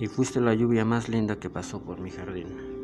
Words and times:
y 0.00 0.06
fuiste 0.06 0.40
la 0.40 0.54
lluvia 0.54 0.84
más 0.84 1.10
linda 1.10 1.36
que 1.36 1.50
pasó 1.50 1.80
por 1.80 2.00
mi 2.00 2.10
jardín. 2.10 2.79